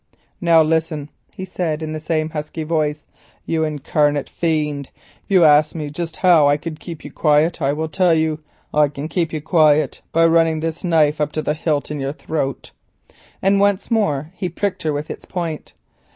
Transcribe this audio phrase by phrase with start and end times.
[0.41, 3.05] "Now listen," he said, in the same husky voice.
[3.45, 4.89] "You incarnate fiend,
[5.27, 7.61] you asked me just now how I could keep you quiet.
[7.61, 8.39] I will tell you;
[8.73, 12.13] I can keep you quiet by running this knife up to the hilt in your
[12.13, 12.71] throat,"
[13.43, 15.73] and once more he pricked her with its point.